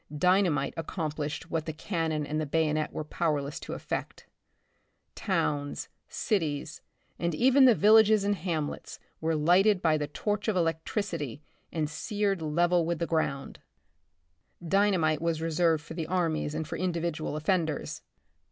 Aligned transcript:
Dynamite 0.17 0.73
accomplished 0.77 1.51
what 1.51 1.67
the 1.67 1.73
can 1.73 2.09
non 2.09 2.25
and 2.25 2.41
the 2.41 2.47
bayonet 2.47 2.91
were 2.91 3.03
powerless 3.03 3.59
to 3.59 3.73
effect. 3.73 4.25
Towns, 5.13 5.89
cities 6.07 6.81
and 7.19 7.35
even 7.35 7.65
the 7.65 7.75
villages 7.75 8.23
and 8.23 8.33
ham 8.35 8.67
lets, 8.67 8.97
were 9.19 9.35
lighted 9.35 9.79
by 9.79 9.99
the 9.99 10.07
torch 10.07 10.47
of 10.47 10.55
electricity 10.55 11.43
and 11.71 11.87
seared 11.87 12.41
level 12.41 12.83
with 12.83 12.97
the 12.97 13.05
ground. 13.05 13.59
Dynamite 14.67 15.21
was 15.21 15.39
reserved 15.39 15.83
for 15.83 15.93
the 15.93 16.07
armies 16.07 16.55
and 16.55 16.67
for 16.67 16.77
individual 16.79 17.35
offenders. 17.35 18.01